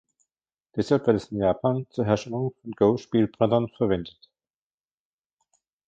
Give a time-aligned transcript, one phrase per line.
[0.75, 4.19] Deshalb wird es in Japan zur Herstellung von Go-Spielbrettern verwendet.